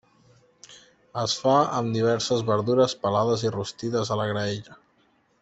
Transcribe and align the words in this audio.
Es 1.23 1.35
fa 1.41 1.57
amb 1.81 1.93
diverses 1.97 2.41
verdures 2.47 2.97
pelades 3.05 3.45
i 3.49 3.53
rostides 3.59 4.13
a 4.17 4.19
la 4.23 4.27
graella. 4.33 4.81